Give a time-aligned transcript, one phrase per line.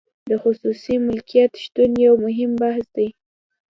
[0.29, 3.07] د خصوصي مالکیت شتون یو مهم بحث دی.